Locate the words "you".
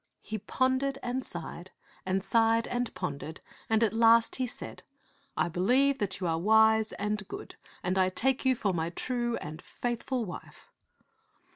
6.19-6.25, 8.43-8.55